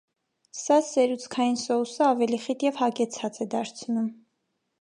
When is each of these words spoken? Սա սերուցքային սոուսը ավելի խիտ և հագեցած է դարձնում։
Սա 0.59 0.77
սերուցքային 0.87 1.59
սոուսը 1.65 2.03
ավելի 2.07 2.41
խիտ 2.49 2.67
և 2.69 2.83
հագեցած 2.83 3.41
է 3.47 3.51
դարձնում։ 3.55 4.13